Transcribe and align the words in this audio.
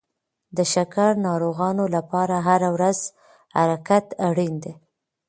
د 0.57 0.59
شکر 0.73 1.11
ناروغانو 1.27 1.85
لپاره 1.95 2.35
هره 2.47 2.69
ورځ 2.75 2.99
حرکت 3.55 4.05
اړین 4.27 4.53
دی. 4.63 4.73